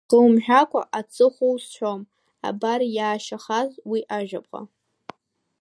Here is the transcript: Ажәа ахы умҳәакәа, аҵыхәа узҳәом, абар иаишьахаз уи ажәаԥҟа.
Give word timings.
Ажәа 0.03 0.09
ахы 0.17 0.25
умҳәакәа, 0.25 0.81
аҵыхәа 0.99 1.47
узҳәом, 1.53 2.01
абар 2.47 2.81
иаишьахаз 2.95 3.71
уи 3.89 3.99
ажәаԥҟа. 4.17 4.61